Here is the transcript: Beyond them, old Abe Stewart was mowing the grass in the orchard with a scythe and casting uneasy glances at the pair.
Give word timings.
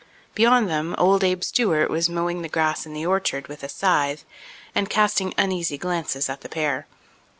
Beyond 0.33 0.67
them, 0.67 0.95
old 0.97 1.23
Abe 1.23 1.43
Stewart 1.43 1.87
was 1.87 2.09
mowing 2.09 2.41
the 2.41 2.49
grass 2.49 2.87
in 2.87 2.93
the 2.95 3.05
orchard 3.05 3.47
with 3.47 3.61
a 3.63 3.69
scythe 3.69 4.25
and 4.73 4.89
casting 4.89 5.31
uneasy 5.37 5.77
glances 5.77 6.27
at 6.27 6.41
the 6.41 6.49
pair. 6.49 6.87